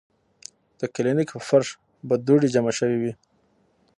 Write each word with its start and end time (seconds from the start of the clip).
د 0.79 0.81
کلینک 0.95 1.29
پۀ 1.35 1.39
فرش 1.49 1.67
به 2.07 2.15
دوړې 2.25 2.47
جمع 2.55 2.73
شوې 2.77 2.97
وې 3.01 3.11
ـ 3.15 3.19